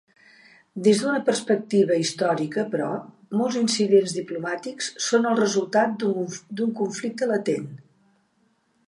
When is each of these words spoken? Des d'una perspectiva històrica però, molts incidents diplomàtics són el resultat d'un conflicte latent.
Des 0.85 1.01
d'una 1.01 1.19
perspectiva 1.25 1.97
històrica 2.03 2.63
però, 2.71 2.87
molts 3.41 3.57
incidents 3.59 4.15
diplomàtics 4.21 4.89
són 5.09 5.29
el 5.33 5.39
resultat 5.43 5.95
d'un 6.07 6.75
conflicte 6.81 7.29
latent. 7.35 7.71